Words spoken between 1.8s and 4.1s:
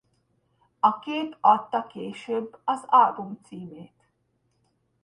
később az album címét.